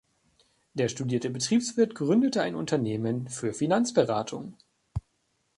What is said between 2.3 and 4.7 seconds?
ein Unternehmen für Finanzberatung.